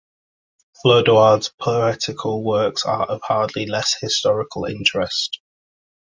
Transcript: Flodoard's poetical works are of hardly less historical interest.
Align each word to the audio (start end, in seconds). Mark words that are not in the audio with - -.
Flodoard's 0.83 1.53
poetical 1.61 2.43
works 2.43 2.85
are 2.87 3.03
of 3.05 3.21
hardly 3.21 3.67
less 3.67 3.95
historical 4.01 4.65
interest. 4.65 5.39